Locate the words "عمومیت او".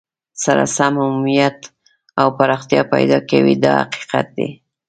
1.03-2.27